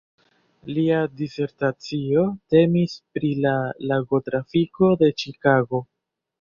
Lia 0.77 1.01
disertacio 1.19 2.25
temis 2.55 2.97
pri 3.19 3.31
la 3.45 3.55
lagotrafiko 3.93 4.93
de 5.05 5.15
Ĉikago. 5.23 5.87